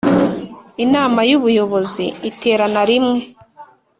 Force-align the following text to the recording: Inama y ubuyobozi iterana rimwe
Inama 0.83 1.19
y 1.29 1.33
ubuyobozi 1.37 2.05
iterana 2.29 2.81
rimwe 2.89 3.19